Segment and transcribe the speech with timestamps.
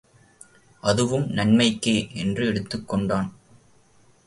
[0.81, 3.33] அதுவும் நன்மைக்கே என்று எடுத்துக் கொண்டான்.